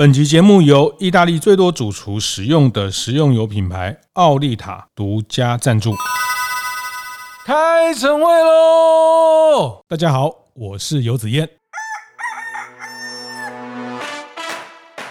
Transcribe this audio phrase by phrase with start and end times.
[0.00, 5.94] 本集节目由意大利最多主厨使用的食用油品牌奥利塔独家赞助。
[7.44, 9.84] 开晨会喽！
[9.86, 11.46] 大家好，我是游子燕。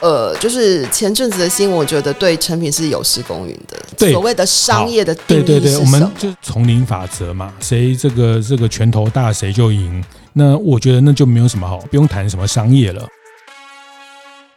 [0.02, 3.78] 呃，就是前阵子的新闻，我觉得对成品是有失公允的。
[3.96, 5.14] 对，所谓的商业的？
[5.28, 10.04] 对对对，我们就丛林法则嘛，谁这个这个拳头大，谁就赢。
[10.34, 13.08] 那我觉得那就没有什么好，不用谈什么商业了。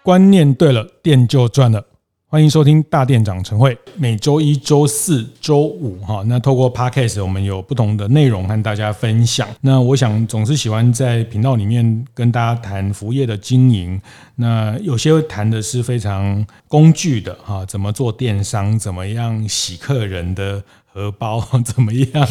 [0.04, 1.80] 观念对了，店就赚了。
[2.26, 9.46] 欢迎收听大店长晨会，每周一、周四、周五，哈，那透过 Podcast 我们有不同的内容和大家分享。
[9.60, 14.00] 那我想总是喜欢在频道里面跟大家谈服务业的经营。
[14.34, 20.60] 那有些谈的是非常工具的，哈，怎么做电商，怎么样洗客人的。
[20.92, 22.28] 荷包 怎么样？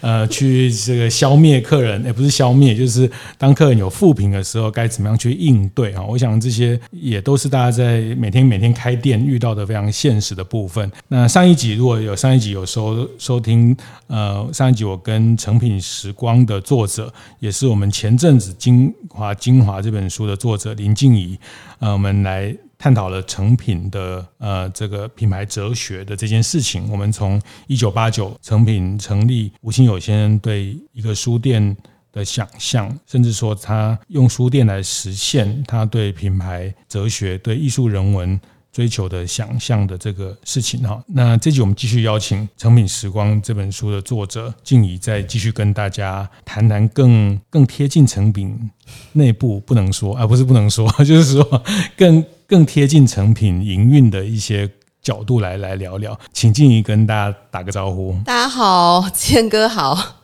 [0.00, 6.02] 呃，去这个消灭客人，也不是消灭，就是当客人有负评的时候，该怎么样去应对啊？
[6.02, 10.90] 我想这些也都是大家在每天每天开店遇到的非常现实的部分。
[11.08, 13.76] 那上一集如果有上一集有收收听，
[14.08, 21.38] 呃，上一集我跟成品时光的作者，也是我们前阵子精华精华这本书的作者林静怡，
[21.78, 22.54] 呃，我们来。
[22.82, 26.90] 探讨了成品的呃这个品牌哲学的这件事情。
[26.90, 31.76] 我们从一九八九成品成立，吴清友先生对一个书店
[32.10, 38.40] 的想象，甚至说他用书店来实现他对品牌哲学、对艺术人文。
[38.72, 48.70] 追求的想象的这个事情哈，那这集我们继续邀请《成品时光》这本书的作者静怡，再继续跟大家谈谈更更贴近成品
[49.12, 51.62] 内部不能说啊，不是不能说， 就是说
[51.98, 58.14] 更更贴近成品营运的一些角度来来聊聊，请静怡跟大家打个招呼。
[58.26, 60.18] 大家好，谦哥好。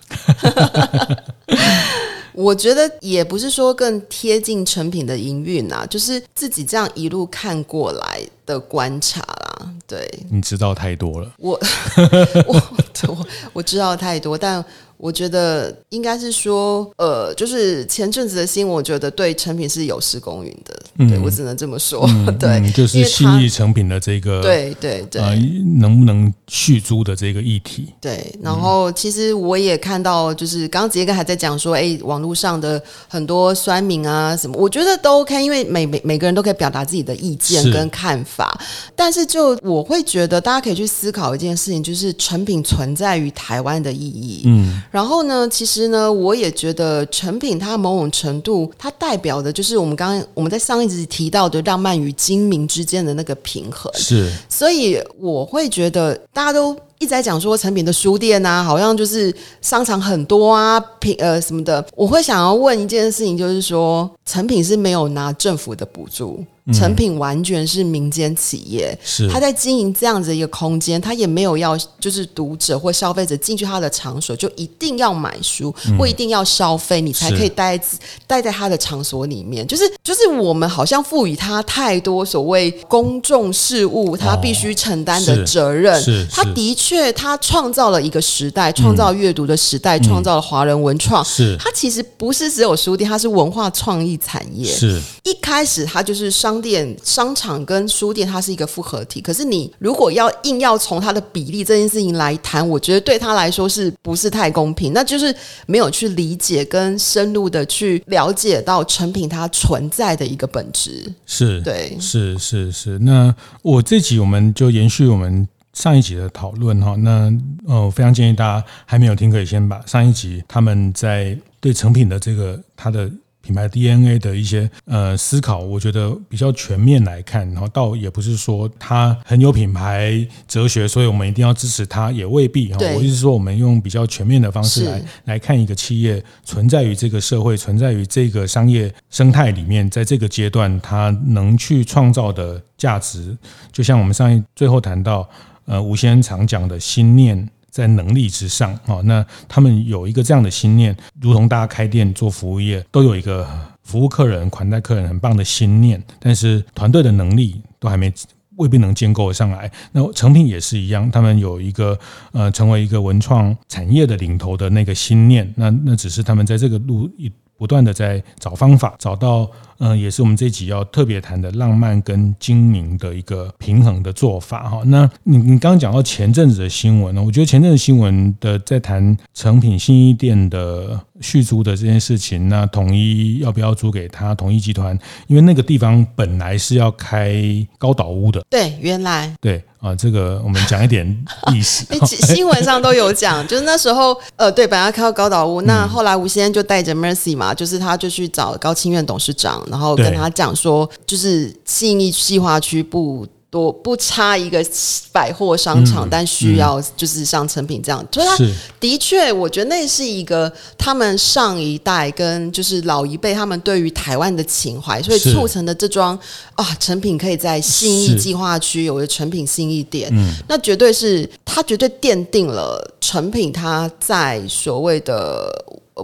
[2.34, 9.72] 我觉得也不是说更贴近成品的营运啊，就是自己这样一路看过来的观察啦。
[9.86, 11.32] 对，你知道太多了。
[11.38, 11.58] 我
[12.46, 12.62] 我
[13.08, 14.62] 我我知道太多，但。
[14.98, 20.77] 我觉得应该是说，呃，就是前阵子的新闻，我觉得对成品是有失公允的。
[20.98, 22.05] 嗯、对我只能这么说。
[22.08, 25.36] 嗯、 对、嗯，就是新意成品的这个，对对对、呃，
[25.77, 27.95] 能不能续租的这个议题。
[28.00, 38.58] 对，然后其实我也看到，就是刚刚杰哥还在讲说，哎，网络上的很多酸民啊什么，我觉得都 OK，因为每每每个人都可以表达自己的意见跟看法。
[38.61, 44.42] 是但是就我会觉得，大家可以去思考一件事情，就是成品存在于台湾的意义。
[44.46, 44.83] 嗯。
[44.90, 53.92] 然后呢，其实呢，我也觉得成品它某种程度，它代表的就是我们刚刚我们在上一集提到的浪漫与精明之间的那个平衡。
[53.94, 61.85] 是，所以我会觉得大家都一直在讲说成品的书店啊，好像就是商场很多啊，品呃什么的。
[61.95, 66.45] 我会想要问一件事情，就是说成品是没有拿政府的补助。
[66.70, 77.80] 成品完全是民间企业，是他在经营这样子的一个空间，他也没有要就是读者或消费者进去他的场所就一定要买书，或一定要消费，你才可以待
[78.27, 79.67] 待在他的场所里面。
[79.67, 85.98] 就是就是我们好像赋予他太多所谓公众事务，他必须承担的责任。
[86.03, 91.24] 是，他的确他创造了一个时代，创造阅读的时代，创造了华人文创。
[91.24, 94.70] 是，它其实不是只有书店，它是文化创意产业。
[94.70, 96.58] 是，一开始它就是商。
[96.58, 99.20] 店、商场跟书店，它是一个复合体。
[99.20, 104.92] 可是，你如果要硬要从它的比例这件事情来谈，我觉得对他来说是不是太公平？
[104.92, 105.32] 那就是
[105.66, 111.12] 没有去理解跟深入的去了解到成品它存在的一个本质。
[111.24, 112.98] 是，对，是是是。
[112.98, 113.32] 那
[113.62, 115.46] 我这集我们就延续我们
[115.78, 116.96] 上一集的讨论哈。
[116.96, 117.33] 那
[117.66, 123.11] 呃，我非常建议大家还没有听，可以先把上一集他们在对成品的这个它的。
[123.40, 132.78] 品牌 DNA 的一些呃思考，我觉得比较全面来看，然后倒也不是说它很有品牌哲学，所以我们一定要支持它，也未必哈。
[132.94, 143.35] 我意思是说，我们用比较全面的方式来来看一个企业存在于这个社会，存在于这个商业生态里面，在这个阶段，它能去创造的价值，
[143.73, 145.26] 就像我们上一最后谈到，
[145.69, 147.49] 呃，吴先生常讲的心念。
[147.70, 153.47] 在能力之上啊，那他们有一个这样的心念，如同大家开店做服务业都有一个
[153.85, 158.12] 服务客人、款待客人很棒的心念，但是团队的能力都还没
[158.56, 159.70] 未必能建构上来。
[159.93, 161.97] 那成品也是一样，他们有一个
[162.32, 169.50] 呃成为一个文创产业的领头的那个心念，那那只是他们在这个路一不断的在找方法，找到。
[169.81, 174.82] 嗯，也是我们这一集要特别谈的浪漫跟精明的一个平衡的做法哈。
[174.87, 184.34] 那你你刚刚讲到前阵子的新闻呢，我觉得前阵子新闻的在谈成品新一店的续租的这件事情，那统一要不要租给他？
[184.34, 187.40] 统一集团，因为那个地方本来是要开
[187.78, 189.62] 高岛屋的，对，原来对。
[189.81, 191.07] 啊，这个我们讲一点
[191.53, 191.85] 历史。
[192.07, 203.27] 新闻上都有讲，就是那时候，呃，对，本来要开到高岛屋，那后来吴先生就带着 Mercy 嘛，就是他就去找高清院董事长，然后跟他讲说，就是信义计划区不。
[203.50, 204.65] 多不差一个
[205.11, 208.37] 百货商场，嗯、但需要就是像成品这样，所以他
[208.79, 216.19] 的确，我觉得那是一个他们上一代跟就是老一辈他们对于台湾的情怀，所以促成的这桩
[216.55, 225.51] 啊，成品可以在新义计划区有个成品新义店，嗯、那绝对是它绝对奠定了成品它在所谓的。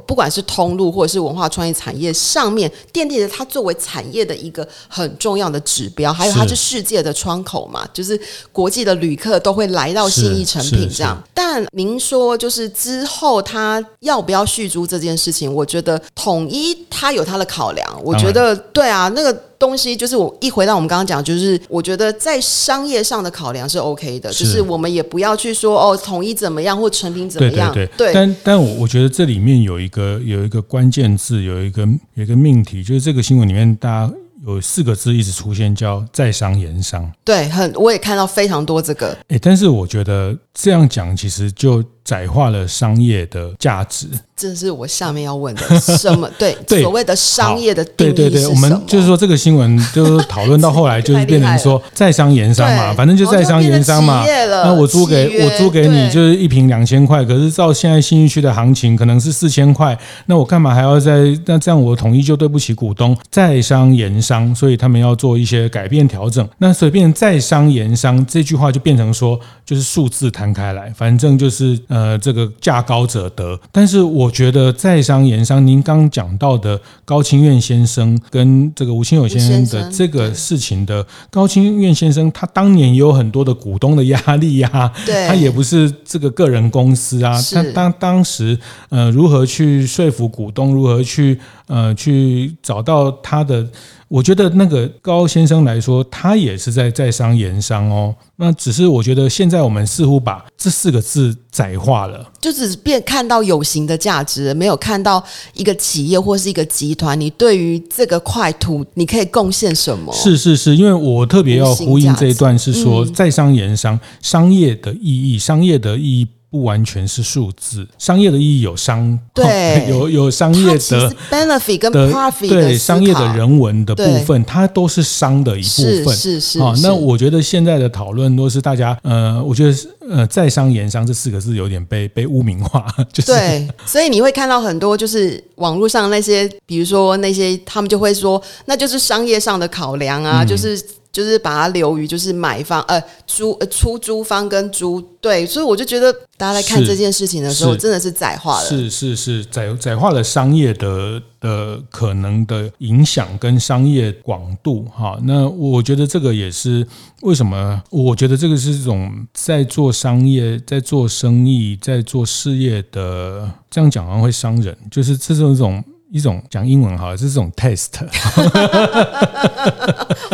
[0.00, 8.18] 不管是通路或者是文化创意产业上面，奠定了它作为产业的一个很重要的指标，还有它是世界的窗口嘛，就是
[8.52, 11.22] 国际的旅客都会来到信义成品这样。
[11.32, 18.00] 但您说，就是之后它要不要续租这件事情，我觉得统一它有它的考量。
[18.02, 19.42] 我觉得对啊，那个。
[19.64, 28.12] 东西就是我一回到我们刚刚讲，就是我觉得在商业上的考量是 OK 的，是就是我们也不要去说哦，统一怎么样或成品怎么样，对对对。
[28.12, 34.12] 对但但我我觉得这里面有一个有一个关键字，有一个有一个命题，就是这个新闻里面大家。
[34.46, 37.10] 有四个字一直出现，叫在商言商。
[37.24, 39.16] 对，很我也看到非常多这个。
[39.28, 44.06] 哎，但是我觉得这样讲其实就窄化了商业的价值。
[44.36, 46.28] 这是我下面要问的，什么？
[46.36, 47.84] 对，对所谓的商业的？
[47.96, 54.24] 对对对，我们就是说这个新闻就是讨论到后来就是变成说 在商言商嘛，反正就在商言商嘛。
[54.26, 59.96] 那我租给我租给你就是一瓶两千块，可是照现在新一区的行情可能是四千块，
[60.26, 61.14] 那我干嘛还要在？
[61.46, 63.16] 那这样我统一就对不起股东。
[63.30, 66.46] 在商言商，所以他们要做一些改变调整。
[66.58, 73.56] 那所以变成在商言商这句话就变成说就是数字摊开来，反正就是呃这个价高者得。
[73.70, 74.24] 但是我。
[74.24, 84.92] 我觉得在商言商，您刚讲到的高清院先生跟这个吴清友先生的这个事情的高清院先生，他当年也有很多的股东的压力呀、啊，
[85.28, 88.58] 他也不是这个个人公司啊，他当当时
[88.88, 93.68] 呃如何去说服股东，如何去呃去找到他的。
[94.14, 98.14] 我觉得那个高先生来说，他也是在在商言商哦。
[98.36, 105.20] 那只是我觉得现在我们似乎把这四个字窄化了，就只变看到有形的价值，没有看到
[105.54, 110.12] 一个企业或是一个集团，你对于这个块土你可以贡献什么？
[110.14, 116.28] 是是是，因为我特别要呼应这一段，是说在商言商，商业的意义，商业的意义。
[116.54, 126.14] 不完全是数字，商业的意义有商，对， 有有商业的 benefit 跟 profit 对商业的人文的部分，它都是商的一部分。
[126.14, 126.60] 是是是。
[126.60, 129.76] 啊，那我觉得现在的讨论都是大家，呃，我觉得
[130.08, 133.68] 呃，在商言商这四个字有点被被污名化， 就是对。
[133.84, 140.80] 所以你会看到很多就是网络上那些，比如说那些他们就会说，那就是商业上的考量啊，嗯、就是。
[141.14, 155.16] 就是把它留于就是买方呃租呃出租方跟租对，所以我就觉得大家在看这件事情的时候，真的是窄化了，是是是窄窄化了商业的的可能的影响跟商业广度哈。
[155.22, 156.84] 那我觉得这个也是
[157.22, 157.80] 为什么？
[157.90, 165.82] 我觉得这个是一种在做商业、在做生意、在做事业的，这样讲好像会伤人，就是这种一种。
[166.14, 167.88] 一种讲英文哈，是这种 test。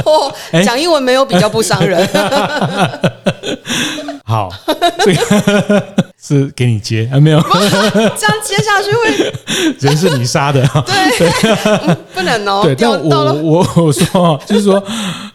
[0.04, 0.30] 哦，
[0.62, 2.06] 讲英文没有比较不伤人。
[4.22, 4.50] 好，
[5.02, 5.82] 这个
[6.22, 7.40] 是给你接啊，没有？
[7.40, 7.48] 这
[7.96, 9.32] 样接下去会
[9.80, 12.60] 人是你杀的，对，不能哦。
[12.62, 14.84] 对，但我我我说就是说，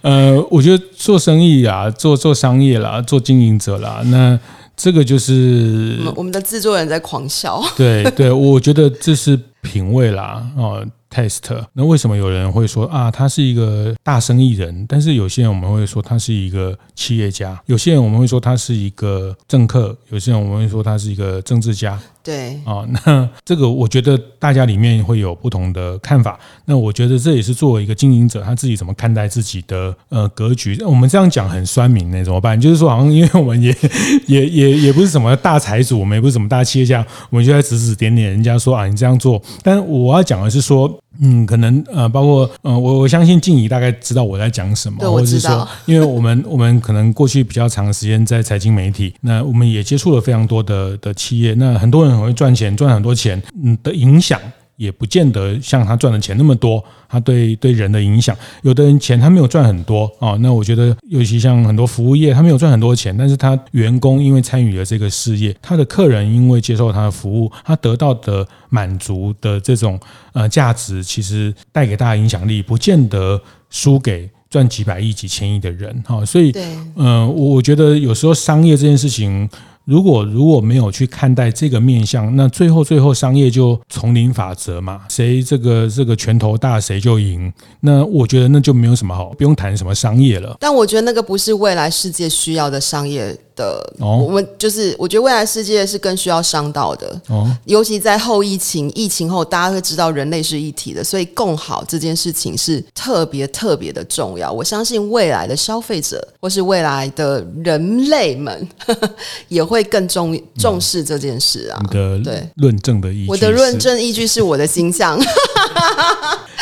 [0.02, 4.40] 呃，我觉得做生意啊，做做商业啦，做经营者啦，那
[4.78, 7.60] 这个就是我们的制作人在狂笑。
[7.76, 9.40] 对对，我觉得这是。
[9.66, 11.66] 品味啦，哦，test。
[11.74, 14.86] 那为什么有人会说啊，他是一个大生意人？
[14.88, 21.98] 但是有些人我们会说他是一个企业家，有些人我们会说他是一个政客，有些人我们会说他是一个政治家。
[22.24, 26.40] 对，啊，那这个我觉得大家里面会有不同的看法。
[26.66, 30.76] 那我觉得这也是作为一个经营者，他自己怎么看待自己的呃格局。
[30.84, 32.60] 我们这样讲很酸民，那怎么办？
[32.60, 33.76] 就是说，好像因为我们也
[34.26, 39.40] 也也也不是什么大财主，我们也不是什么大企业家，我们就在指指点点人家说啊，你这样做。
[39.62, 40.92] 但我要讲的是说。
[41.20, 54.40] 嗯，可能呃，包括呃，我我相信静怡大概知道我在讲什么，对或者是说，因为我们 我们可能过去比较长的时间在财经媒体，那我们也接触了非常多的的企业，那很多人很会赚钱，赚很多钱，嗯的影响。
[54.76, 56.84] 也不见得像他赚的钱那么多。
[57.08, 60.36] 他对对人的影响，有的人钱他没有赚很多啊。
[60.42, 69.98] 那我觉得，尤其像很多服务业，他没有赚很多钱，但是他员工因为参与了这个事业，他的客人因为接受他的服务，他得到的满足的这种
[70.34, 76.04] 呃价值，其实带给大家影响力，不见得输给赚几百亿、几千亿的人。
[76.06, 76.52] 哈，所以，
[76.96, 79.48] 嗯、呃，我觉得有时候商业这件事情。
[79.86, 87.52] 如果如果没有去看待这个面向，那最后最后商业就丛林法则嘛，谁这个这个拳头大谁就赢。
[87.82, 90.58] 那我觉得那就没有什么好，不用谈什么商业了。
[90.60, 93.38] 但我觉得那个不是未来世界需要的商业。
[93.56, 104.52] 的，我们就是我觉得未来世界是更需要商道的，哦，尤其在后疫情，疫情后大家会知道人类是一体的，所以共好这件事情是特别特别的重要。
[104.52, 109.10] 我相信未来的消费者或是未来的人类们呵呵
[109.48, 111.80] 也会更重重视这件事啊。
[111.82, 115.20] 你的论证的依据，我的论证依据是我的形象。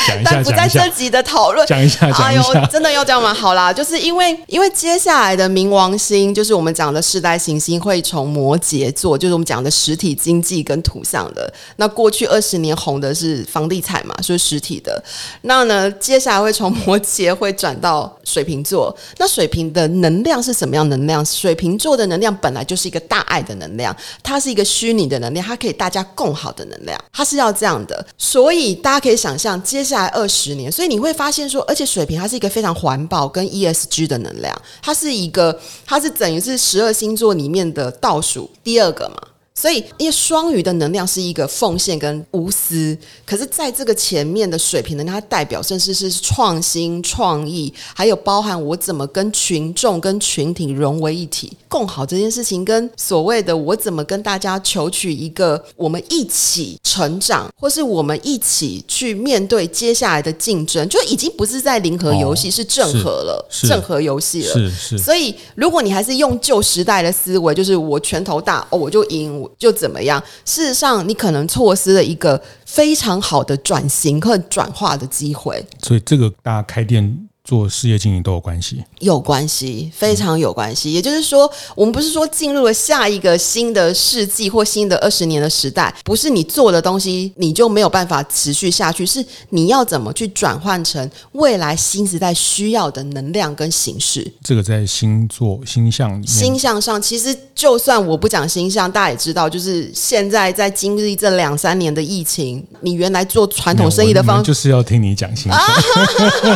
[0.08, 1.66] 讲一下，但不在这集的讨论。
[1.68, 2.12] 讲一下。
[2.12, 3.34] 哎呦，真的要这样吗？
[3.34, 11.52] 好啦，就是因为因为接下来的冥王星，就是我们讲的世代行星会从摩羯座，就是我们讲的实体经济跟图像的。
[11.78, 15.02] 那过去二十年红的是房地产嘛，就是实体的。
[15.42, 18.96] 那呢，接下来会从摩羯会转到水瓶座。
[19.18, 21.24] 那水瓶的能量是什么样能量？
[21.26, 28.06] 水瓶座的能量本来就是一个大爱的能量，它是一个虚拟的能量，它可以大家共好的能量，它是要这样的。
[28.18, 39.18] 所以大家可以想象接下来二十年，所以你会发现说，而且水瓶它是一个非常环保跟 ESG 的能量，它是一个，它是等于是十二星座里面的倒数第二个嘛。
[39.56, 64.52] 所以，因为双鱼的能量是一个奉献跟无私，可是在这个前面的水瓶能量，它代表甚至是创新、创意，还有包含我怎么跟群众、跟群体融为一体，共好这件事情，跟所谓的我怎么跟大家求取一个我们一起成长，或是我们一起去面对接下来的竞争，就已经不是在零和游戏，哦，是正和了，正和游戏了。
[64.52, 64.98] 是是。
[64.98, 69.43] 所以，如果你还是用旧时代的思维，就是我拳头大，哦，我就赢。
[69.58, 70.22] 就怎么样？
[70.46, 75.66] 事实上，你可能错失了一个非常好的转型和转化的机会。
[75.82, 77.28] 所以，这个大家开店。
[77.44, 80.94] 做事业经营都有关系，有关系，非常有关系。
[80.94, 94.26] 也就是说，我们不是说进入了下一个新的世纪或新的二十年的时代，不是你做的东西你就没有办法持续下去，是你要怎么去转换成未来新时代需要的能量跟形式。
[94.42, 105.62] 这个在星座星象里面，星象上，其实就算我不讲星象，大家也知道，就是现在在经历这两三年的疫情，你原来做传统生意的方式就是要听你讲星象。
[105.62, 106.54] 你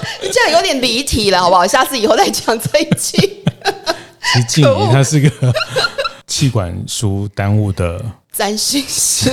[0.22, 1.66] 你 这样有点离题了，好不好？
[1.66, 3.16] 下次以后再讲这一期。
[4.32, 5.30] 其实静怡他是个
[6.26, 8.00] 气管书耽误的。
[8.32, 9.28] 占星师，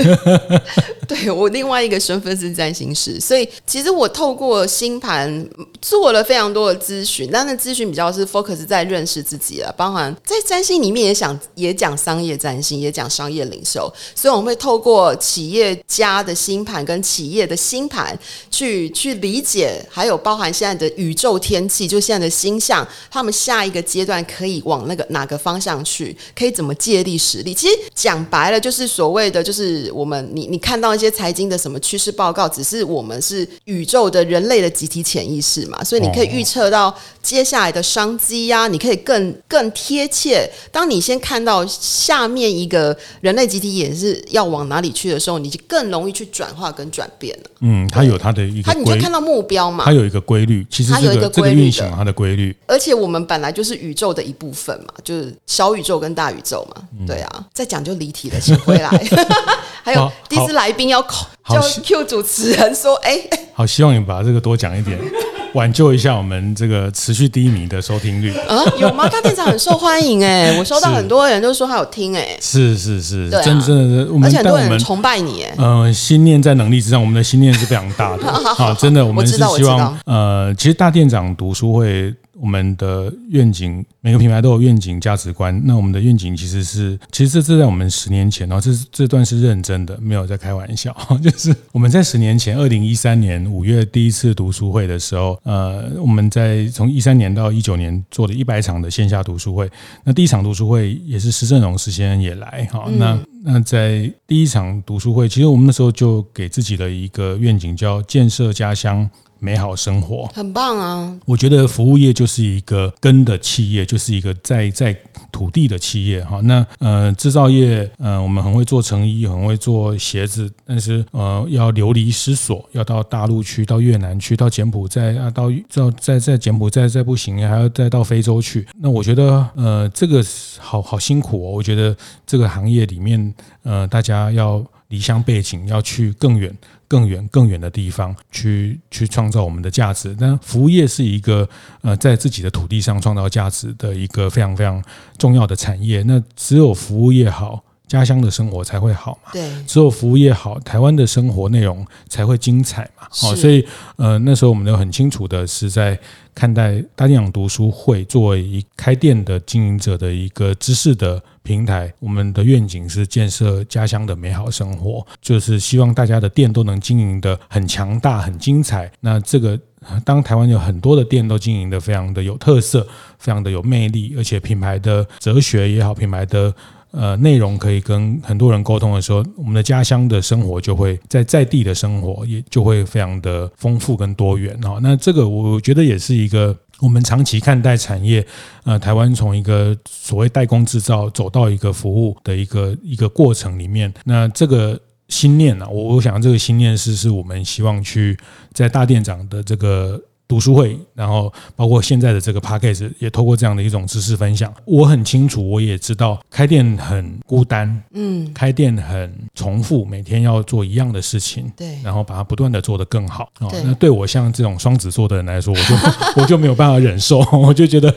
[1.08, 5.48] 对，我另外一个身份是占星师，所以其实我透过星盘
[5.80, 18.18] 做了非常多的咨询，但那咨询比较是 focus 在认识自己了，包含在占星里面也想也讲商业占星，也讲商业领袖，所以我们会透过企业家的星盘跟企业的星盘
[18.50, 27.54] 去去理解，还有包含现在的宇宙天气，就现在的星象，他们下一个阶段可以往那个哪个方向去，可以怎么借力使力。
[27.54, 28.87] 其实讲白了就是。
[28.88, 40.50] 所谓的就是我们，你你看到一些财经的什么趋势报告，只是我们是宇宙的人类的集体潜意识嘛，所以你可以预测到接下来的商机呀，你可以更更贴切。
[40.72, 47.50] 当你先看到下面一个人类集体也是要往哪里去的时候，你就更容易去转化跟转变了。
[47.60, 52.56] 嗯，它有它的一个，它你就看到目标嘛，它有一个规律，其实它有一个规律的，它的规律。
[52.68, 57.46] 而且我们本来就是宇宙的一部分嘛，就是小宇宙跟大宇宙嘛，对啊。
[57.54, 58.90] 再讲就离题了，请回来。
[59.84, 65.00] 还有第一次来宾要考，叫 Q 主持人说：“哎、欸，好，希望你把这个多讲一点，
[65.56, 68.62] 挽救一下我们这个持续低迷的收听率啊？
[68.78, 69.08] 有吗？
[69.08, 85.60] 大店长很受欢迎哎、欸， 我收到很多人都说他有听哎、欸，是是是，真、啊、真的是，而且很多人崇拜你哎、欸，嗯、呃，心念在能力之上，我们的心念是非常大的啊，真的，我们是希望呃，其实大店长读书会。”我们的愿景，每个品牌都有愿景价值观。
[85.66, 90.96] 那我们的愿景其实是，其实这是在我们十年前哦，这这段是认真的，没有在开玩笑。
[91.22, 99.70] 就是我们在十年前，二零一三年五月第一次读书会的时候，呃，我们在从一三年到一九年做了一百场的线下读书会。
[100.04, 102.86] 那第一场读书会也是施正荣施先生也来哈。
[102.98, 109.10] 那那在第一场读书会，其实我们那时候就给自己的一个愿景叫建设家乡。
[109.40, 111.20] 美好生活，很棒啊！
[111.26, 114.96] 我觉得服务业就是一个根的企业，就是一个在在
[115.32, 116.40] 土地的企业哈。
[116.42, 128.68] 那呃，制造业呃，我们很会做成衣，很会做鞋子，但是呃，要流离失所，要到大陆去，到越南去，到柬埔寨啊，到到在在柬埔寨再不行，还要再到非洲去。
[128.80, 130.24] 那我觉得呃，这个
[130.60, 131.52] 好好辛苦哦。
[131.52, 136.56] 我觉得这个行业里面呃，大家要离乡背井，要去更远。
[136.88, 140.16] 更远、更远的地方去去创造我们的价值。
[140.20, 141.48] 那服务业是一个
[141.82, 144.82] 呃，在自己的土地上创造价值的一个非常非常
[145.18, 146.02] 重要的产业。
[146.04, 149.32] 那只有服务业好，家乡的生活才会好嘛。
[149.34, 153.08] 对，只有服务业好，台湾的生活内容才会精彩嘛。
[153.10, 153.66] 好，所以
[153.98, 156.00] 呃，那时候我们都很清楚的是在
[156.38, 161.92] 看待大店长读书会作为一开店的经营者的一个知识的平台。
[162.00, 168.92] 我们的愿景是建设家乡的美好生活，就是希望大家的店都能经营得很强大、很精彩。
[169.00, 169.60] 那这个
[170.06, 176.54] 当台湾有很多的店都经营得非常的有特色、非常的有魅力，而且品牌的哲学也好，品牌的。
[177.00, 184.80] 呃，内容可以跟很多人沟通的时候，我们的家乡的生活就会在在地的生活也就会非常的丰富跟多元哈。
[184.82, 188.26] 那这个我觉得也是一个我们长期看待产业，
[188.64, 198.18] 呃，台湾从一个所谓代工制造走到一个服务的一个一个过程里面，那这个心念呢，我我想这个心念是是我们希望去
[198.54, 200.02] 在大店长的这个。
[200.28, 213.30] 读书会，然后包括现在的这个 Podcast 也透过这样的一种知识分享，我很清楚，我也知道开店很孤单，嗯，开店很重复，每天要做一样的事情，对，然后把它不断的做得更好。
[213.40, 215.76] 哦，那对我像这种双子座的人来说，我就
[216.22, 217.94] 我就没有办法忍受，我就觉得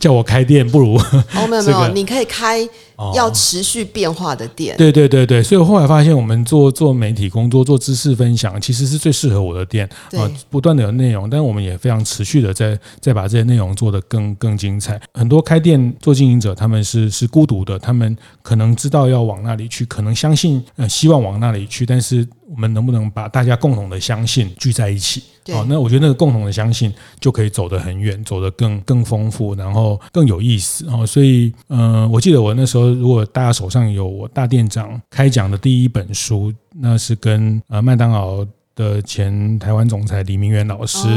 [0.00, 0.96] 叫我开店不如
[1.34, 2.66] 哦，没有没有， 你可以开。
[3.14, 15.00] 要持续变化的店，对对对对，所以我后来发现，我们做做媒体工作、做知识分享，其实是最适合我的店啊，不断的有内容，但是我们也非常持续的在在把这些内容做得更更精彩。
[15.12, 22.26] 很多开店做经营者，他们是是孤独的，他们可能知道要往那里去，可能相信呃希望往那里去，但是。
[22.46, 25.24] 我们能不能把大家共同的相信聚在一起？
[25.52, 30.86] 好，那我觉得那个共同的相信就可以走得很远，走得更更丰富，然后更有意思。
[30.88, 41.08] 哦，所以，嗯，我记得我那时候，如果大家手上有我大店长开讲的第一本书，那是跟呃麦当劳的前台湾总裁李明远老师。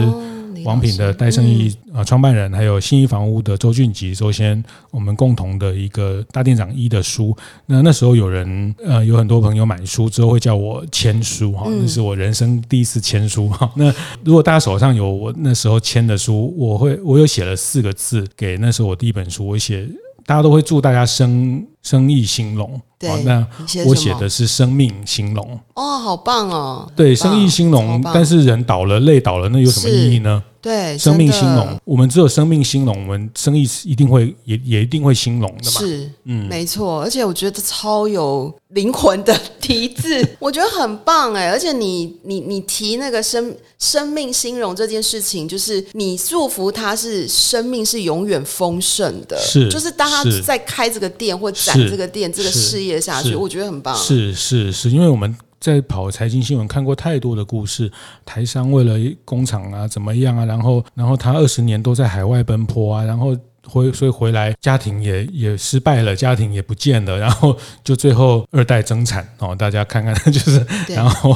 [0.63, 7.35] 王品的戴胜益啊，创办人，还有信义房屋的周俊吉周先，我们共同的一个大店长一的书。
[7.65, 13.71] 那那时候有人呃，有很多朋友买书之后会叫我签书哈，那是我人生第一次签书哈。
[13.75, 19.87] 那如果大家手上有我那时候签的书，我会我有写了四个字给那时候我第一本书，我写
[20.25, 22.79] 大家都会祝大家生生意兴隆。
[22.99, 23.45] 对，那
[23.85, 25.59] 我写的是生命兴隆。
[25.75, 26.91] 哦，好棒哦！
[26.95, 30.43] 对，生意兴隆，但是人倒了，累倒了，那有什么意义呢？
[30.59, 35.79] 对，生命兴隆，我们只有生命兴隆，我们生意一定会也也一定会兴隆的嘛。
[35.79, 37.01] 是，嗯，没错。
[37.01, 41.51] 而且我觉得超有灵魂的 题字，我觉得很棒哎。
[41.51, 53.95] 而且你你你提那个生生命兴隆这件事情，就是你祝福他是生命是永远丰盛的，是，就是当他在开这个店或展这个店这个事业下去，我觉得很棒。
[53.95, 55.35] 是是是，因为我们。
[55.59, 57.91] 在跑财经新闻看过太多的故事，
[58.23, 58.93] 台商为了
[59.25, 63.35] 工厂啊怎么样啊，然后然后他二十年都在海外奔波啊，然后
[63.67, 71.35] 回所以回来家庭也也失败了，家庭也不见了，然后就最后二代争产哦，大家看看就是，然后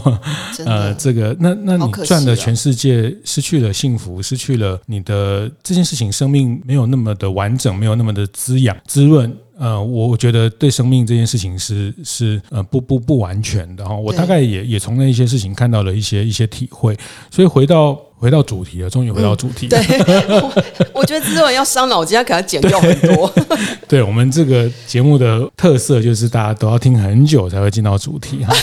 [0.66, 9.36] 呃这个那那你赚了全世界，失去了幸福，失去了你的这件事情，生命没有那么的完整，没有那么的滋养滋润。
[9.58, 16.98] 呃，我我觉得对生命这件事情是是呃不不不完全的哈，我大概也也从那一些事情看到了一些一些体会，
[17.30, 19.80] 所以回到回到主题了，终于回到主题对，
[20.40, 20.54] 我，
[21.02, 23.28] 我觉得制作人要伤脑筋，要给他剪掉很多。
[23.90, 28.54] 对，对我们这个节目的特色就是大家都要听很久才会进到主题哈。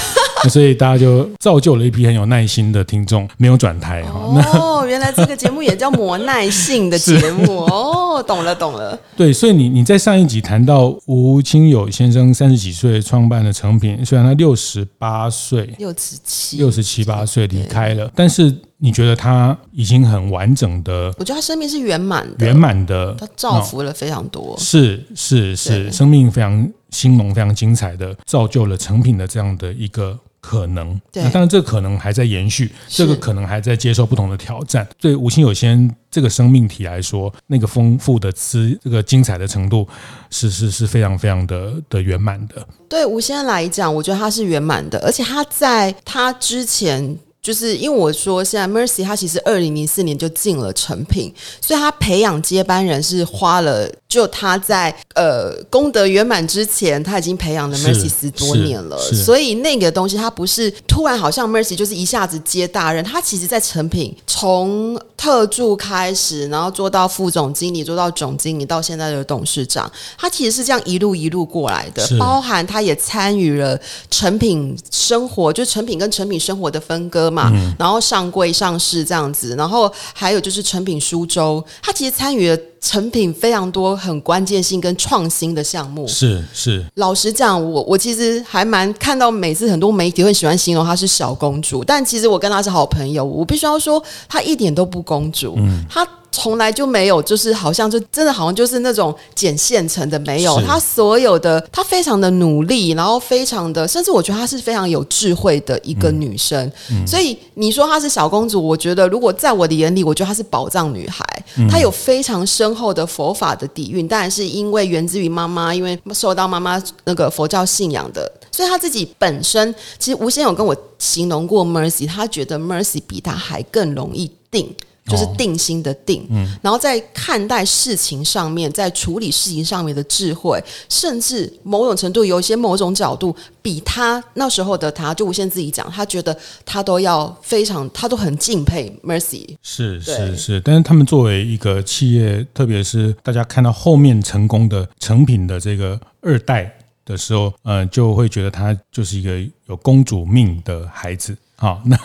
[0.49, 4.13] 所以大家就造就了一批很有耐心的听众，没有转台哈。
[4.59, 8.99] 哦，原来这个节目也叫磨耐性的节目哦，懂了懂了。
[9.17, 21.13] 对，所以你你在上一集谈到吴清友先生三十几岁创办的成品，虽然他六十八岁，六十七，六十七八岁离开了，但是你觉得他已经很完整的？
[21.19, 24.55] 我觉得他生命是圆满的，圆满的，他造福了非常多。
[24.59, 30.17] 是是是，生命非常兴隆，非常精彩的，造就了成品的这样的一个。
[30.41, 34.87] 可能，那当然这个可能还在延续，这个可能还在接受不同的挑战。
[35.01, 39.87] 对吴清有先生这个生命体来说，那个丰富的资，这个精彩的程度，
[40.31, 42.67] 是是是非常非常的的圆满的。
[42.89, 47.19] 对吴先生来讲，我觉得他是圆满的，而且他在他之前。
[47.41, 73.79] 就是因为我说现在 Mercy 他其实二零零四年就进了成品，所以他培养接班人是花了，就他在呃功德圆满之前，他已经培养了 Mercy 十多年了，所以那个东西他不是突然好像 Mercy 就是一下子接大任，他其实在成品从特助开始，然后做到副总经理，做到总经理，到现在的董事长，他其实是这样一路一路过来的，包含他也参与了
[74.11, 77.29] 成品生活，就成品跟成品生活的分割。
[77.29, 86.07] 嘛，然后上柜上市这样子，然后还有就是成品苏州，他其实参与了诚品非常多很关键性跟创新的项目。
[86.07, 96.07] 是是，老实讲，我我其实还蛮看到每次很多媒体会喜欢形容她是小公主，但其实我跟她是好朋友，我必须要说她一点都不公主，嗯，她。
[96.31, 100.61] 从来就没有，就是好像就真的好像就是那种捡现成的，没有。
[100.63, 106.71] 他所有的，她非常的努力，然后非常的，甚至我觉得她是非常有智慧的一个女生。
[107.07, 111.25] 所以你说她是小公主，我觉得如果在我的眼里，我觉得她是宝藏女孩。
[111.71, 124.73] 她有非常深厚的佛法的底蕴，当然是因为源自于妈妈，因为受到妈妈那个佛教信仰的，所以她自己本身其实吴先有跟我形容过 Mercy，她觉得 Mercy 比她还更容易定。
[125.09, 139.57] 就是定心的定，哦嗯、然后在看待事情上面，在处理事情上面的智慧，甚至某种程度有一些某种角度，比他那时候的他，就无限自己讲，他觉得他都要非常，他都很敬佩 Mercy。
[139.63, 146.73] 是是是，但是他们作为一个企业，特别是大家看到后面成功的成品的这个二代
[147.05, 151.37] 的时候，嗯、呃，就会觉得他就是一个有公主命的孩子。
[151.59, 151.97] 好，那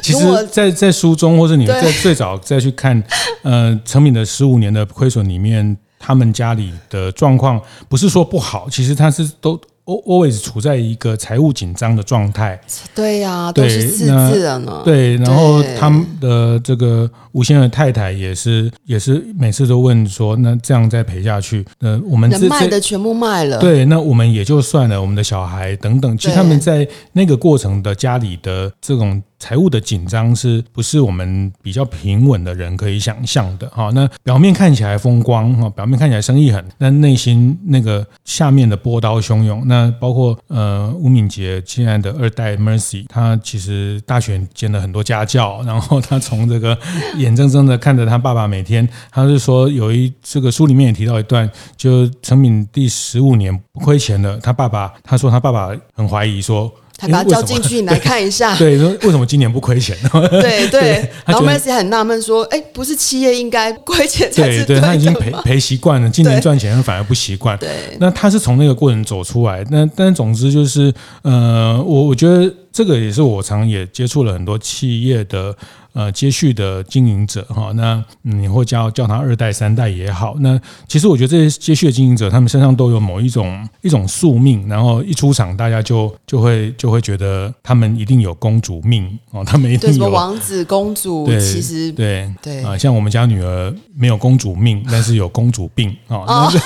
[0.00, 3.02] 其实在，在在书中，或者你在最早再去看，
[3.42, 9.60] 呃，成敏的十五年的亏损里面，他们家里的状况不是说不好，其实他是都。
[9.84, 12.60] Always 处在一个财务紧张的状态。
[12.94, 14.82] 对呀、啊，都是赤字了呢。
[14.84, 23.58] 对，然后他们的这个吴先生的太太也是，也是每次都问说，那这样再赔下去，呃，我们能卖的全部卖了。
[23.58, 29.22] 对，那我们也就算了，我们的小孩等等，其实他们在那个过程的家里的这种。
[29.42, 33.68] 财务的紧张是不是我们比较平稳的人可以想象的？
[33.70, 39.66] 哈，那表面看起来风光哈，表面看起来生意很，但内心那个下面的波涛汹涌。
[39.66, 46.78] 那包括呃吴敏捷现在的二代 Mercy，他其实大学兼了很多家教，然后他从这个
[47.16, 56.72] 眼睁睁的看着他爸爸每天，他是说有一这个书里面也提到一段，就成敏第十五年不亏钱了，他爸爸他说他爸爸很怀疑说。
[57.02, 58.54] 他把他叫进去，你来看一下。
[58.58, 60.10] 对，说为什么今年不亏钱呢？
[60.30, 61.10] 对 对。
[61.26, 67.58] 然后 Mercy 很纳闷说：“哎，不是企业应该亏钱才是对的吗？”对对，他已经赔赔习惯了，今年赚钱反而不习惯。
[67.58, 67.68] 对。
[67.98, 69.64] 那他是从那个过程走出来。
[69.70, 75.54] 那但总之就是，呃，我我觉得这个也是我常也接触了很多企业的。
[75.94, 96.24] 呃，接续的经营者哈，那你会叫叫他二代三代也好，那其实我觉得这些接续的经营者，他们身上都有某一种一种宿命，然后一出场，大家就就会就会觉得他们一定有公主命哦，他们 一定有什么王子公主，对其实对对啊，像我们家女儿没有公主命， 但是有公主病啊。
[96.26, 96.52] 哦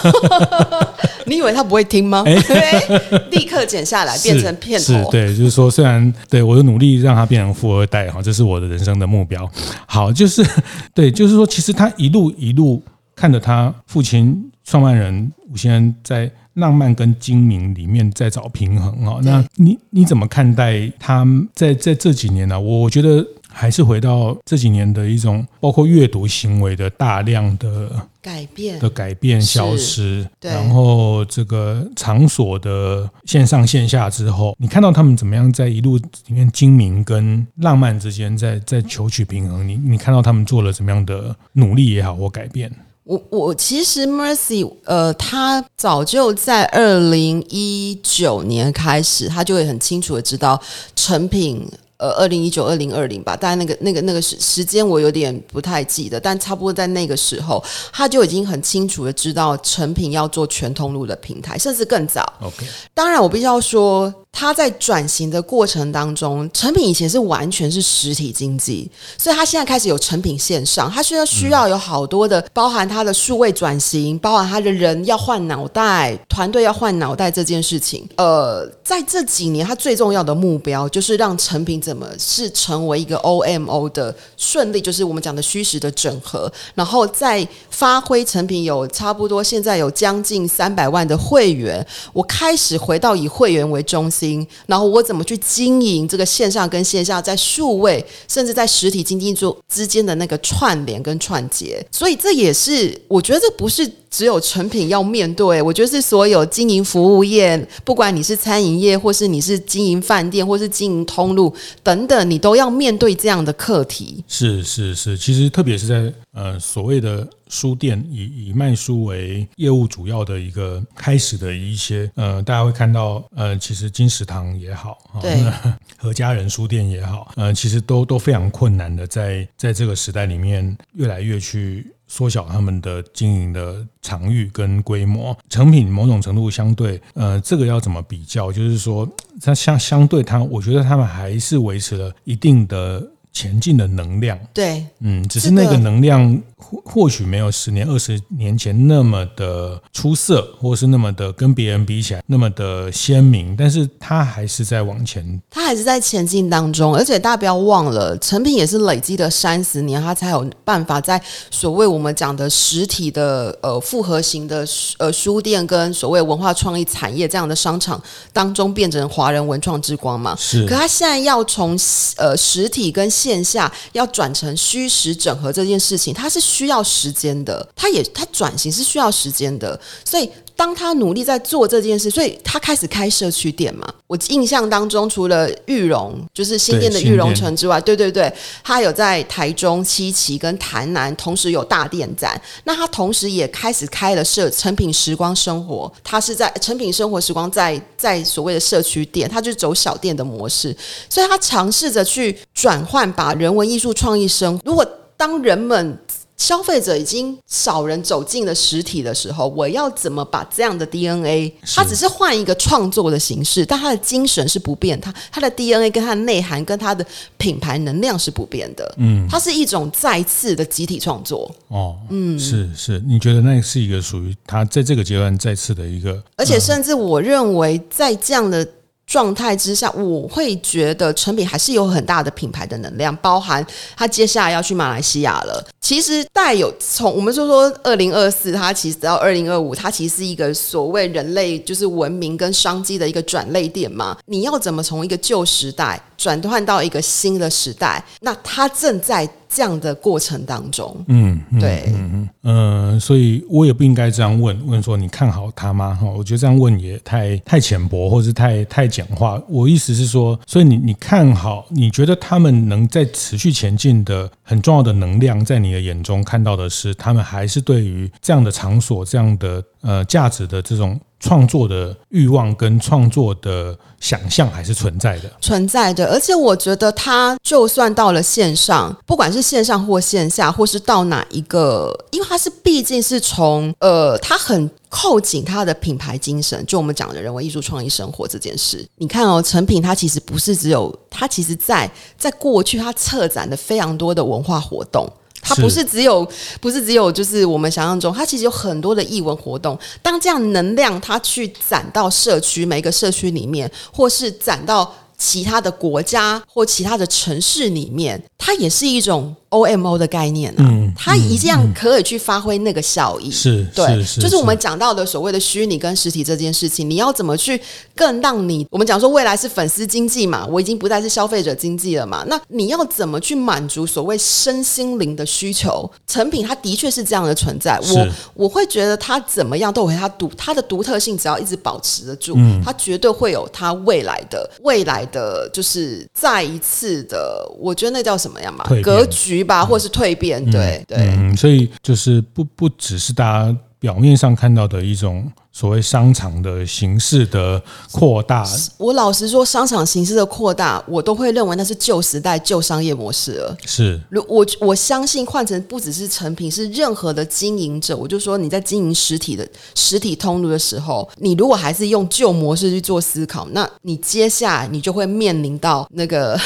[1.29, 2.23] 你以为他不会听吗？
[2.23, 5.11] 对，立刻剪下来变成片头。
[5.11, 9.51] 对，就是说，虽然对我的努力让他变成富二代哈，这是我的人生的目目标。
[9.87, 10.45] 好，就是
[10.95, 12.83] 对，就是说，其实他一路一路
[13.15, 19.19] 看着他父亲创办人吴先生在浪漫跟精明里面在找平衡啊。
[19.23, 23.27] 那你你怎么看待他在在这几年呢、我觉得。
[23.59, 27.91] 还是回到这几年的一种，包括阅读行为的大量的
[28.21, 39.67] 改变的改变消失，然后这个场所的线上线下之后，你看到他们怎么样在一路里面精明跟浪漫之间在在求取平衡？
[39.67, 42.71] 你你看到他们做了怎么样的努力也好或改变？
[43.05, 50.61] 我我其实 Mercy 呃，他早就在二零一九年开始，他就会很清楚的知道
[50.95, 51.67] 成品。
[51.99, 62.31] 呃，二零一九、二零二零吧，大概那个、那个、那个时时间我有点不太记得，但差不多在那个时候，他就已经很清楚的知道成品要做全通路的平台，甚至更早。
[62.41, 64.13] OK，当然我必须要说。
[64.39, 78.07] 他在转型的过程当中，成品以前是完全是实体经济，所以他现在开始有成品线上，他需要需要有好多的，包含他的数位转型，包含他的人要换脑袋，团队要换脑袋这件事情。
[78.19, 94.26] 呃，在这几年，他最重要的目标就是让成品怎么是成为一个 OMO 的顺利，就是我们讲的虚实的整合，然后再发挥成品有差不多现在有将近三百万的会员，我开始回到以会员为中心。
[94.67, 103.91] 然后我怎么去经营这个线上跟线下在数位甚至在实体经济做之间的那个串联跟串接，所以这也是我觉得这不是。
[104.17, 114.25] 只有成品要面对，我觉得是所有经营服务业，不管你是餐饮业，或是你是经营饭店，或是经营通路等等，你都要面对这样的课题。
[114.27, 125.45] 是是是，其实特别是在呃所谓的书店以以卖书为业务主要的一个开始的一些呃，大家会看到呃，其实金石堂也好，对，
[125.99, 131.87] 何家人书店也好，呃，其实都都非常困难的，在在这个时代里面，越来越去。
[132.17, 138.51] 缩小他们的经营的场域跟规模，成品某种程度相对，呃，这个要怎么比较？
[138.51, 139.07] 就是说，
[139.43, 143.07] 它相相对它，我觉得他们还是维持了一定的。
[143.37, 156.97] 前进的能量，对，嗯，只是那个能量或或许没有十年、二十年前那么的出色，或是那么的跟别人比起来那么的鲜明，但是它还是在往前，它还是在前进当中。
[156.97, 161.21] 而且大家不要忘了，诚品也是累积了三十年，它才有办法在
[161.51, 170.35] 所谓我们讲的实体的呃复合型的呃书店跟所谓文化创意产业这样的商场当中变成华人文创之光嘛。
[170.39, 171.79] 是，可它现在要从
[172.17, 180.31] 呃实体跟线下要转成虚实整合这件事情，它是需要时间的，它也它转型是需要时间的，所以。
[180.57, 183.87] 当他努力在做这件事，所以他开始开社区店嘛。
[184.07, 188.33] 我印象当中，除了裕隆，就是新店的裕隆城之外，对对对，
[188.65, 192.41] 他有在台中七期跟台南同时有大店展。
[192.65, 200.75] 那他同时也开始开了社成品时光生活，他是在成品生活时光在在所谓的社区店，他就是走小店的模式，
[201.11, 204.59] 所以他尝试着去转换，把人文艺术创意生。
[204.65, 205.99] 如果当人们
[206.37, 211.53] 消费者已经少人走进了实体的时候，我要怎么把这样的 DNA？
[211.75, 217.05] 它只是换一个创作的形式，但它的精神是不变，它它的 DNA 跟它的内涵跟它的
[217.37, 218.95] 品牌能量是不变的。
[218.99, 221.51] 嗯，它是一种再次的集体创作。
[221.69, 228.67] 哦，嗯，是是，你觉得那是一个属于它在这个阶段再次的一个，而且甚至我认为在这样的。
[229.07, 233.65] 状态之下，我会觉得成品还是有很大的品牌的能量，包含
[233.97, 235.65] 他接下来要去马来西亚了。
[235.81, 244.19] 其实带有从我们说说二零二四，它其实到二零二五，它其实是一个所谓人类就是文明跟商机的一个转捩点嘛。
[244.27, 248.05] 你要怎么从一个旧时代转换到一个新的时代？
[248.21, 249.29] 那它正在。
[249.57, 255.95] 这样的过程当中，嗯，对，嗯嗯，呃，所以我也不应该这样问问说你看好他吗？
[255.99, 259.41] 哈，我觉得这样问也太太浅薄，或是太太简化。
[259.49, 271.01] 我意思是说，所以你你看好，你觉得他们能在持续前进的很重要的能量，在你的眼中看到的是，他们还是对于这样的场所、这样的呃价值的这种。
[271.19, 276.07] 创作的欲望跟创作的想象还是存在的，存在的。
[276.13, 286.63] 而且我觉得他就算到了线上，不管是线上或线下，或是到哪一个，因为他是毕竟是从呃，他很扣紧他的品牌精神。
[286.67, 295.11] 就我们讲的人文艺术创意生活这件事，你看哦，成品它其实不是只有，它其实在在过去它策展的非常多的文化活动。
[295.47, 296.29] 它不是只有，
[296.61, 299.79] 不是只有，就是我们想象中，它其实有很多的艺文活动。
[300.03, 309.35] 当这样能量它去攒到社区，每一个社区里面，或是攒到其他的国家或其他的城市里面，它也是一种。
[309.51, 317.61] OMO 的概念啊，嗯，它一样可以去发挥那个效益，是，对，就是我们讲到的所谓的虚拟跟实体这件事情，你要怎么去
[317.95, 325.89] 更让你，我们讲说未来是粉丝经济嘛，我已经不再是消费者经济了嘛，那你要怎么去满足所谓身心灵的需求？
[326.09, 339.36] 成品它的确是这样的存在，我我会觉得它怎么样都有它独它的独特性，只要一直保持得住，嗯，它绝对会有它未来的未来的就是再一次的，我觉得那叫什么样嘛，格局。
[339.45, 348.45] 吧，或是蜕变，对对，嗯，所以就是不不只是大家表面上看到的一种所谓商场的形式的扩大。
[348.79, 353.57] 我老实说，商场形式的扩大，我都会认为那是旧时代旧商业模式了。
[353.65, 366.39] 是，如我我相信换成不只是成品，是任何的经营者，我就说你在经营实体的实体通路的时候，你如果还是用旧模式去做思考，那你接下来你就会面临到那个。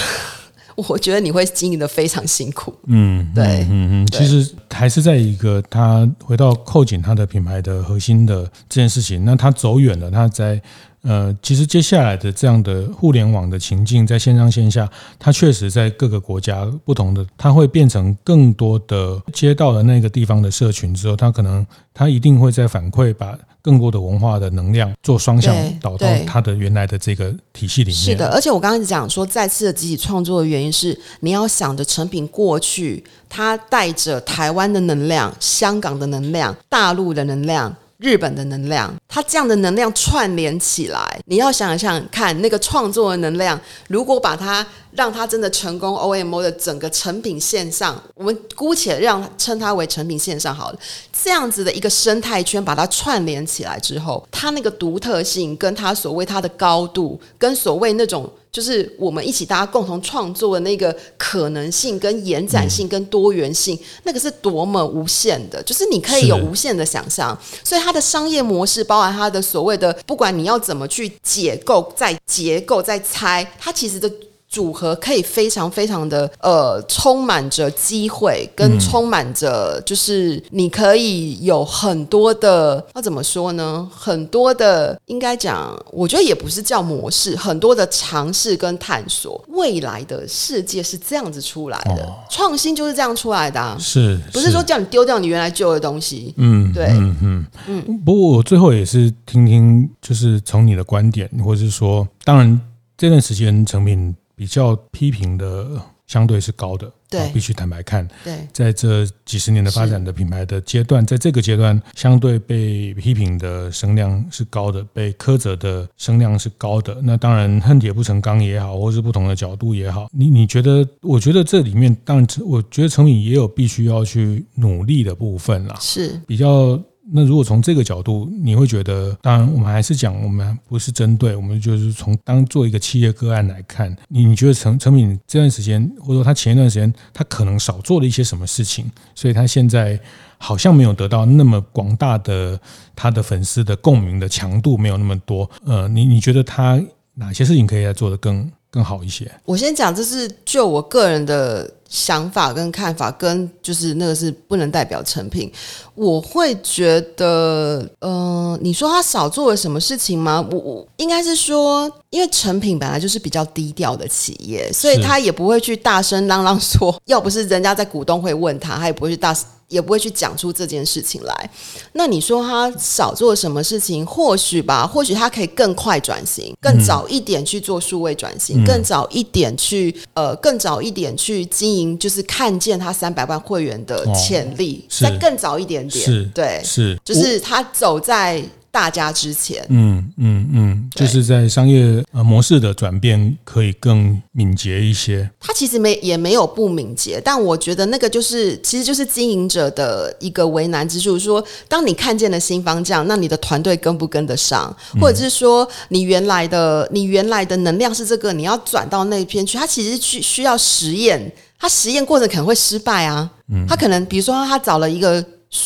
[0.88, 2.74] 我觉得你会经营的非常辛苦。
[2.86, 9.24] 嗯，对，嗯嗯，其实还是在一个他回到扣紧他的品牌的核心的这件事情。
[9.24, 10.60] 那他走远了，他在
[11.02, 14.86] 呃，其实接下来的这样的互联网的情境，在线上线下，
[15.18, 28.00] 它确实在各个国家不同的，它会变成更多的接到了那个地方的社群之后，它可能它一定会在反馈，把更多的文化的能量做双向导到它的原来的这个体系里面。
[28.00, 37.74] 是的，而且我刚刚讲说再次的集体创作的原因是，你要想着成品过去，它带着台湾的能量、香港的能量、大陆的能量。
[38.00, 50.78] 日本的能量，它这样的能量串联起来，你要想想看，那个创作的能量，如果把它让它真的成功，OMO 的整个成品线上，我们姑且让称它为成品线上好了，
[51.22, 58.30] 这样子的一个生态圈，把它串联起来之后，它那个独特性，跟它所谓它的高度，跟所谓那种。
[58.52, 67.38] 就是我们一起大家共同创作的那个可能性、跟延展性、跟多元性，嗯、那个是多么无限的，就是你可以有无限的想象。
[67.64, 74.10] 所以它的商业模式，包含它的所谓的，不管你要怎么去解构、再结构、再猜，它其实的。
[74.50, 83.88] 组合可以非常非常的呃，充满着机会，跟充满着就是你可以有很多的，要怎么说呢？
[83.94, 89.40] 很多的应该讲，我觉得也不是叫模式，很多的尝试跟探索。
[89.50, 96.34] 未来的世界是这样子出来的，哦、创新就是这样出来的、啊，是，不是说叫你丢掉你原来旧的东西？
[96.38, 98.00] 嗯，对，嗯嗯嗯。
[98.04, 102.60] 不过我最后也是听听，就是从你的观点，或者是说，当然
[102.98, 104.12] 这段时间成品。
[104.40, 105.68] 比较批评的
[106.06, 108.08] 相对是高的，对，必须坦白看。
[108.24, 116.98] 对，在这几十年的发展的品牌的阶段，在这个阶段，相对被批评的声量是高的，被苛责的声量是高的。
[117.02, 120.88] 那当然，恨铁不成钢也好，或是不同的角度也好，你你觉得？
[121.02, 126.80] 我觉得这里面，当然，我觉得成品也有必须要去努力的部分啦，是比较。
[127.12, 139.98] 那如果从这个角度，你会觉得，当然我们还是讲，我们不是针对，我们就是从当做一个企业个案来看，你你觉得成成敏这段时间，或者说他前一段时间，他可能少做了一些什么事情，所以他现在
[140.38, 142.58] 好像没有得到那么广大的
[142.94, 145.50] 他的粉丝的共鸣的强度没有那么多。
[145.64, 146.80] 呃，你你觉得他
[147.14, 149.30] 哪些事情可以来做得更更好一些？
[149.44, 151.74] 我先讲，这是就我个人的。
[151.90, 155.52] 想法跟看法跟就是那个是不能代表成品，
[155.96, 160.40] 我会觉得，呃，你说他少做了什么事情吗？
[160.52, 169.36] 我我应该是说，因为成品本来就是比较低调的企业，所以他也不会去大声嚷嚷说， 要不是人家在股东会问他，他也不会去大。
[169.70, 171.50] 也不会去讲出这件事情来。
[171.94, 174.04] 那你说他少做什么事情？
[174.04, 188.44] 或许吧，或许他可以更快转型，更早一点去做数位转型，嗯、更早一点去呃，更早一点去经营，就是看见他三百万会员的潜力，哦、再更早一点点，是对，是，就是他走在。
[188.72, 195.28] 大家之前，嗯嗯嗯，就是在商业呃模式的转变可以更敏捷一些。
[195.40, 201.18] 他其实没也没有不敏捷，但我觉得那个就是其实就是经营者的一个为难之处。
[201.18, 204.74] 说，当你看见了新方向，那你的团队跟不跟得上？
[205.00, 213.28] 或者是说，你原来的你原来的能量是这个，你要转到那边去，他其实需需要实验，他实验过程可能会失败啊。
[213.52, 215.24] 嗯他可能比如说他找了一个。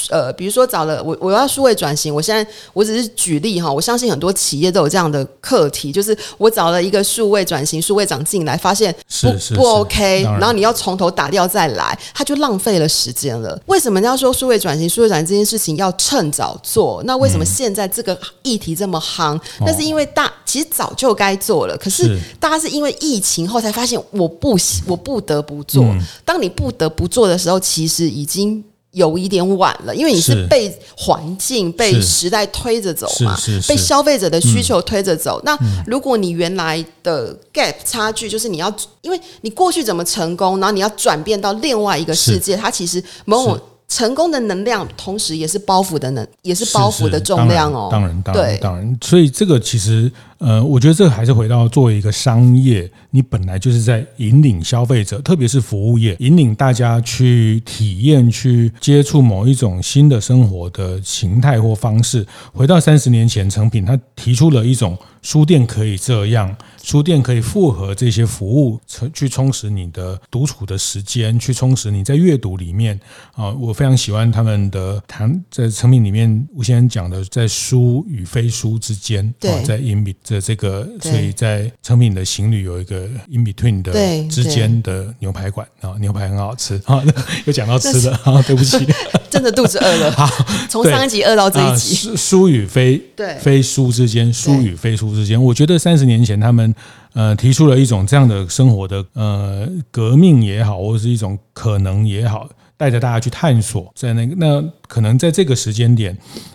[0.08, 2.14] 呃，比如说找了我，我要数位转型。
[2.14, 13.60] 我现在我只是举例哈，我相信很多企业都有这样的课题，就是我找了一个数位转型数位长进来，发现不不 OK，然后你要从头打掉再来，他就浪费了时间了。
[13.66, 17.02] 为什么要说数位转型数位转型这件事情要趁早做？
[17.04, 19.38] 那为什么现在这个议题这么夯？
[19.60, 25.84] 那、嗯、是因为大其实早就该做了，可是大家是因为疫情后才发现我不我不得不做。
[25.84, 28.64] 嗯、当你不得不做的时候，其实已经。
[28.94, 33.36] 有一点晚了，因为你是被环境、被时代推着走嘛，
[33.68, 35.38] 被消费者的需求推着走。
[35.40, 43.60] 嗯、那如果你原来的 gap 差距，就是你要，因为你过去怎么成功，然后你要转变到另外一个世界，它其实某种。
[43.86, 47.90] 成功的能量，同时也是包袱的能，也是包袱的重量哦。
[47.92, 48.98] 当然，当然，当然，当然。
[49.02, 62.26] 所以这个其实，呃，我觉得这个还是回到作为一个商业，你本来就是在引领消费者，特别是服务业，引领大家去体验、去接触某一种新的生活的形态或方式。
[62.52, 64.98] 回到三十年前，成品他提出了一种。
[65.22, 68.78] 书店可以这样，书店可以复合这些服务，
[69.14, 73.00] 去充实你的独处的时间，去充实你在阅读里面
[73.32, 73.50] 啊。
[73.52, 83.92] 我非常喜欢他们的谈，在成品里面，吴先生讲的，在书与非书之间，对，在 in 这这个，所以在成品的行旅有一个 in between 的
[84.28, 87.04] 之间的牛排馆啊，牛排很好吃啊。
[87.44, 88.78] 又讲到吃的啊， 对不起，
[89.28, 90.10] 真的肚子饿了。
[90.12, 90.26] 好，
[90.70, 92.16] 从上一集饿到这一集。
[92.16, 96.74] 书与非，对，非书之间，书与非书之间，我觉得三十年前他们
[97.12, 102.48] 呃提出了一种这样的生活的呃革命也好，或者是一种可能也好。
[102.76, 106.12] 带着大家去探索，在那个那可能在这个时间点，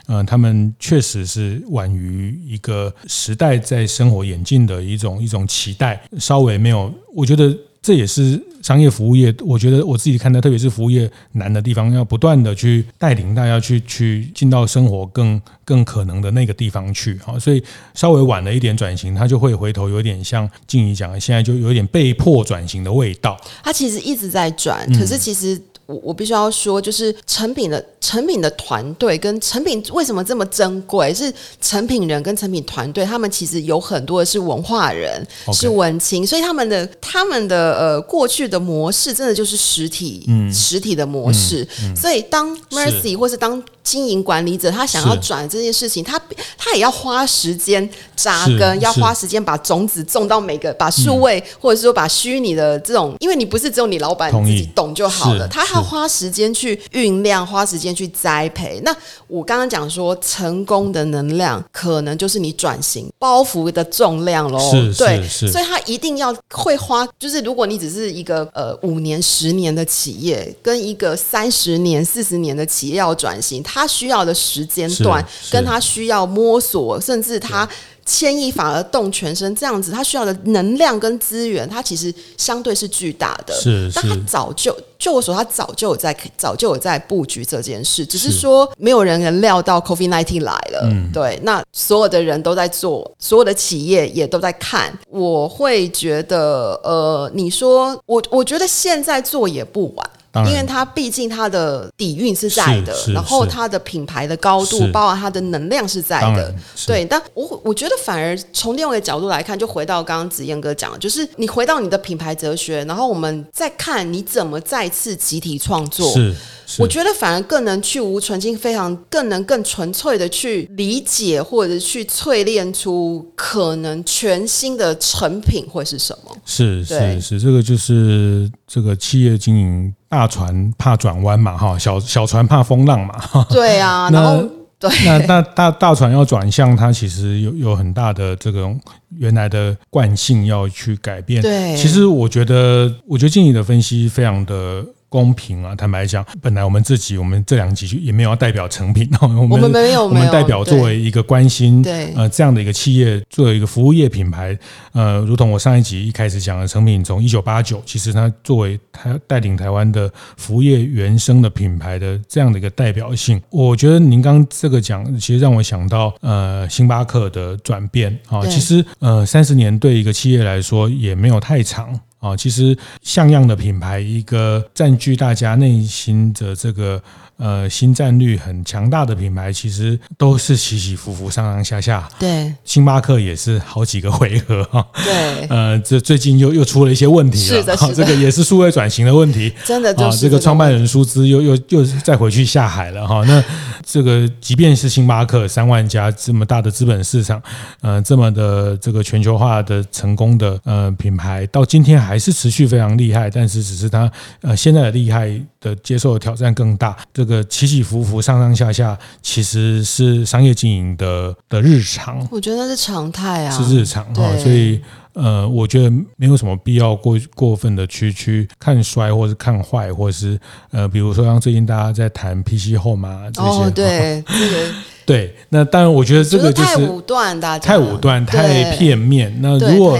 [0.08, 17.64] 嗯、呃，他们确实是晚于一个时代在生活演进的一种一种期待，稍微没有，我觉得这也是商业服务业，我觉得我自己看到，特别是服务业难的地方，要不断的去带领大家去去进到生活更更可能的那个地方去，啊，所以
[17.94, 23.40] 稍微晚了一点转型，他就会回头有点像静怡讲的，现在就有点被迫转型的味道。
[23.64, 25.60] 他其实一直在转，可是其实。
[25.90, 31.12] 我我必须要说，就是成品的成品的团队跟成品为什么这么珍贵？
[31.12, 35.62] 是成品人跟成品团队，他们其实有很多的是文化人，Okay.
[35.62, 41.68] 是文青，所以他们的他们的呃过去的模式，真的就是实体、嗯、实体的模式。
[41.82, 46.22] 嗯嗯、所以当 Mercy 或是当经营管理者，他想要转这件事情，他
[46.56, 55.79] 他也要花时间扎根，要花时间把种子种到每个，把数位、嗯、或者是说把虚拟的这种，因为你不是只有你老板自己懂就好了，他还。
[55.82, 58.82] 花时间去酝酿，花时间去栽培。
[58.84, 58.96] 那
[59.28, 64.60] 我刚刚讲说，成功的能量可能就是你转型包袱的重量喽。
[64.72, 67.08] 是对，所以他一定要会花。
[67.18, 77.68] 就是如果你只是一个呃五年、十年的企业，跟一个三十年、四十年的企业要转型，他需要的时间段，跟他需要摸索，甚至他。
[78.06, 83.54] 牵一发而动全身，这样子，他需要的能量跟资源，它其实相对是巨大的。
[83.54, 90.82] 是，是，但他早就，就我所，他早就有在，早就有在布局这件事，只是说没有人能料到 COVID-19 来了。
[90.84, 94.98] 嗯，对，那所有的人都在做，所有的企业也都在看。
[95.10, 100.10] 我会觉得，呃，你说我，我觉得现在做也不晚。
[100.46, 106.54] 因为它毕竟它的底蕴是在的，然后它的品牌的高度，包括它的能量是在的，
[106.86, 107.06] 对。
[107.06, 116.12] 但我我觉得反而从另外一个角度来看，就回到刚刚子燕哥讲的，就是你回到你的品牌哲学，然后我们再看你怎么再次集体创作。
[116.14, 116.36] 是。
[116.78, 126.36] 我觉得反而更能去无存菁，非常更能更纯粹的去理解，或者去淬炼出可能全新的成品会是什么？
[126.46, 133.48] 是是是，这个就是这个企业经营，大船怕转弯嘛，哈，小小船怕风浪嘛，哈。
[133.50, 134.48] 对啊，然后
[134.78, 138.70] 对，那那大大船要转向，它其实有有很大的这个
[139.18, 141.42] 原来的惯性要去改变。
[141.42, 144.86] 对，其实我觉得，我觉得静怡的分析非常的。
[145.10, 145.76] 公平啊！
[145.76, 154.58] 坦白讲，本来我们自己，我们这两集也没有要代表成品， 我们我们没有，我们代表作为一个关心对呃这样的一个企业，作为一个服务业品牌，
[154.94, 172.00] 呃，如同我上一集一开始讲的，成品从一九八九，其实它作为它带领台湾的服务业原生的品牌的这样的一个代表性，我觉得您刚这个讲，其实让我想到呃星巴克的转变啊，其实呃三十年对一个企业来说也没有太长。
[172.20, 177.02] 啊，其实像样的品牌，一个占据大家内心的这个。
[177.40, 182.08] 呃，新战率很强大的品牌，其实都是起起伏伏、上上下下。
[182.20, 184.86] 对，星巴克也是好几个回合 哈。
[185.04, 187.58] 对，呃，这最近又又出了一些问题了。
[187.58, 189.52] 是的，是的，这个也是数位转型的问题。
[189.64, 193.24] 真的，啊，这个创办人舒兹又又又再回去下海了哈。
[193.26, 193.42] 那
[193.86, 197.42] 这个即便是星巴克三万家这么大的资本市场，
[197.82, 204.12] 呃，这么的这个全球化的成功的呃品牌，到今天还是持续非常厉害，但是只是它
[204.42, 205.30] 呃现在的厉害
[205.60, 206.98] 的接受的挑战更大。
[207.14, 212.28] 这个起起伏伏、上上下下，其实是商业经营的的日常。
[212.32, 214.38] 我觉得那是常态啊，是日常哈。
[214.38, 214.82] 所以
[215.14, 220.40] 呃，我觉得没有什么必要过过分的去去看衰，或是看坏，或者是
[220.72, 224.74] 呃，比如说像最近大家在谈 PC Home 啊这些，哦，对， 这个。
[225.06, 229.36] 对，那当然，我觉得这个就是太武断，大家太武断，太片面。
[229.42, 230.00] 那如果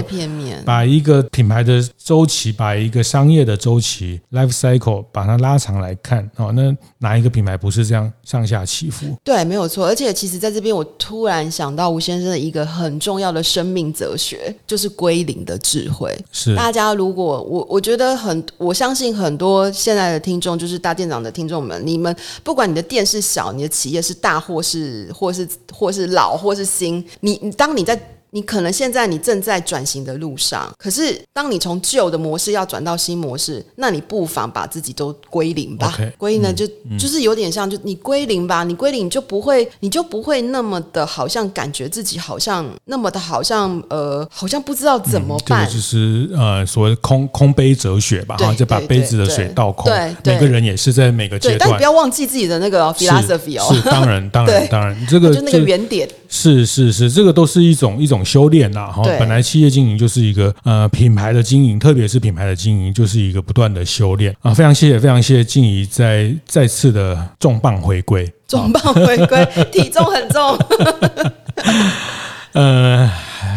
[0.64, 9.18] 把一个品牌的周期，把一个商业的周期 （life cycle） 把它拉长来看，哦，那哪一个品牌不是这样上下起伏？
[9.24, 9.84] 对，没有错。
[9.84, 16.16] 而且，其实在这边，我突然想到吴先生的一个很重要的生命哲学，就是归零的智慧。
[16.30, 25.08] 是大家如果我我觉得很，我相信很多现在的听众，就是大店长的听众们，你们不管你的店是小，你的企业是大或是。
[25.20, 27.94] 或是或是老或是新，你你当你在
[28.32, 35.92] 你可能现在你正在转型的路上，可是当你从旧的模式要转到新模式，那你不妨把自己都归零吧。
[35.96, 45.64] Okay, 归零呢，就、嗯、就是有点像，就你归零吧，你归零你就不会，你就不会那么的，好像感觉自己好像那么的，好像呃，好像不知道怎么办。
[45.64, 49.90] 嗯、这个就是呃，所谓空空杯哲学吧，哈，就把杯子的水倒空。
[49.92, 53.74] 对，对每个人也是在每个阶段，但你不要忘记自己的那个 philosophy 哦。
[53.74, 56.08] 是，当然，当然， 当然，这个就那个原点。
[56.32, 59.02] 是是是，这个都是一种一种修炼呐，哈。
[59.18, 64.54] 本来企业经营就是一个呃品牌的经营，特别是品牌的经营，就是一个不断的修炼啊。
[64.54, 70.56] 非常谢谢，非常谢谢静怡在再次的重磅回归，重磅回归， 体重很重。
[72.54, 73.10] 呃。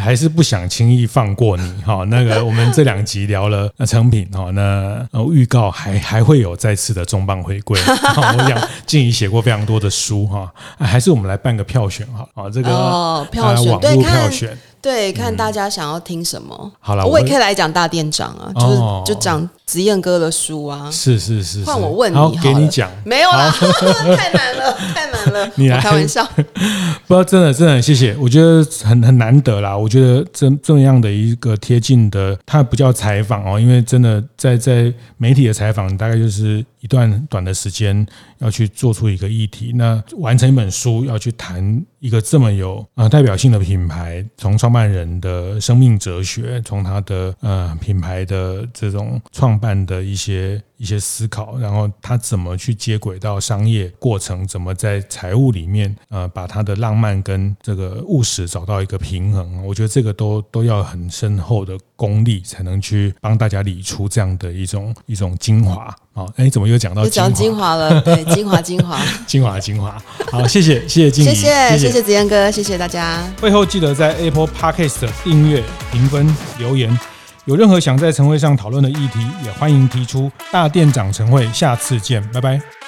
[0.03, 2.03] 还是不想轻易放过你哈。
[2.09, 7.79] 那个，我们这两集聊了 成品哈，那预告还还会有再次的重磅回归。
[7.87, 12.27] 我想静怡写过非常多的书哈，还是我们来办个票选哈。
[12.35, 14.57] 啊，这个哦，票选，网络票选。
[14.83, 16.53] 对，看大家想要听什么。
[16.61, 20.91] 嗯、好了，我也可以来讲大店长啊，就是、哦、就讲子燕哥的书啊。
[20.91, 22.91] 是是是，是，换我问你，好，给你讲。
[23.05, 23.49] 没有啦，
[24.17, 25.49] 太难了，太难了。
[25.55, 26.27] 你来开玩笑。
[27.07, 29.77] 不真的真的很谢谢，我觉得很很难得啦。
[29.77, 36.63] 我觉得这这样的一个贴近的，它不叫采访哦，因为真的在在媒体的采访，大概就是。
[36.83, 38.05] 一段短的时间
[38.39, 50.61] 要去做出一个议题，那完成一本书要去谈一个这么有呃代表性的品牌，从创办人的生命哲学，从他的呃品牌的这种创办的一些。
[50.75, 66.25] 一些思考，然后他怎么去接轨到商业过程，怎么在财务里面呃把他的浪漫跟这个务实找到一个平衡，我觉得这个都都要很深厚的功力才能去帮大家理出这样的一种一种精华啊！
[66.35, 67.99] 哎，怎么又讲到讲精华了？
[68.01, 69.95] 对，精华精华 精华精华。
[70.31, 73.23] 好，谢谢谢谢静怡，谢谢谢谢子燕哥，谢谢大家。
[73.39, 76.97] 会后记得在 Apple Podcast 订阅、评分、留言。
[77.45, 80.31] 有任何想在晨会上讨论的议题，也欢迎提出。
[80.51, 82.82] 大店长晨会，下次见，拜拜。